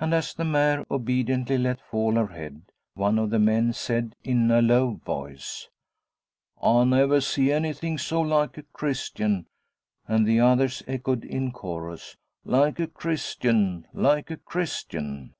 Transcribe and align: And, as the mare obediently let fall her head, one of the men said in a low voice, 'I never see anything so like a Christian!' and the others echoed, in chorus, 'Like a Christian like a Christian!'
And, 0.00 0.12
as 0.12 0.34
the 0.34 0.44
mare 0.44 0.84
obediently 0.90 1.58
let 1.58 1.80
fall 1.80 2.14
her 2.16 2.26
head, 2.26 2.62
one 2.94 3.20
of 3.20 3.30
the 3.30 3.38
men 3.38 3.72
said 3.72 4.16
in 4.24 4.50
a 4.50 4.60
low 4.60 4.94
voice, 5.06 5.68
'I 6.60 6.82
never 6.86 7.20
see 7.20 7.52
anything 7.52 7.96
so 7.96 8.20
like 8.20 8.58
a 8.58 8.64
Christian!' 8.64 9.46
and 10.08 10.26
the 10.26 10.40
others 10.40 10.82
echoed, 10.88 11.24
in 11.24 11.52
chorus, 11.52 12.16
'Like 12.44 12.80
a 12.80 12.88
Christian 12.88 13.86
like 13.92 14.28
a 14.32 14.38
Christian!' 14.38 15.36